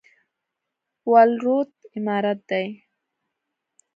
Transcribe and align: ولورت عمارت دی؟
ولورت 1.11 1.73
عمارت 1.95 2.39
دی؟ 2.49 2.65